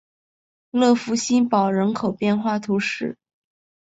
[0.71, 3.19] 勒福新堡人口变化图示